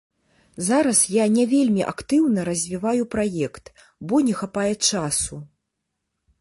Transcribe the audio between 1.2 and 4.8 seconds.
не вельмі актыўна развіваю праект, бо не хапае